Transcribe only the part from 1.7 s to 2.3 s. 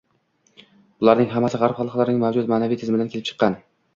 xalqlarining